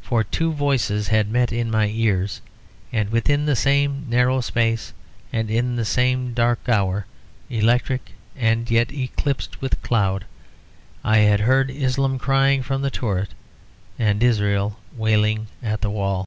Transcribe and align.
For 0.00 0.22
two 0.22 0.52
voices 0.52 1.08
had 1.08 1.28
met 1.28 1.50
in 1.50 1.72
my 1.72 1.88
ears; 1.88 2.40
and 2.92 3.10
within 3.10 3.46
the 3.46 3.56
same 3.56 4.06
narrow 4.08 4.40
space 4.40 4.92
and 5.32 5.50
in 5.50 5.74
the 5.74 5.84
same 5.84 6.34
dark 6.34 6.68
hour, 6.68 7.04
electric 7.50 8.12
and 8.36 8.70
yet 8.70 8.92
eclipsed 8.92 9.60
with 9.60 9.82
cloud, 9.82 10.24
I 11.02 11.16
had 11.18 11.40
heard 11.40 11.68
Islam 11.72 12.16
crying 12.16 12.62
from 12.62 12.82
the 12.82 12.92
turret 12.92 13.30
and 13.98 14.22
Israel 14.22 14.78
wailing 14.96 15.48
at 15.60 15.80
the 15.80 15.90
wall. 15.90 16.26